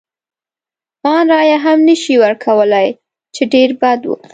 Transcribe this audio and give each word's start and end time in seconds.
ان 1.13 1.25
رایه 1.33 1.57
هم 1.65 1.79
نه 1.87 1.95
شي 2.03 2.13
ورکولای، 2.23 2.87
چې 3.35 3.41
ډېر 3.53 3.69
بد 3.81 4.01
و. 4.07 4.11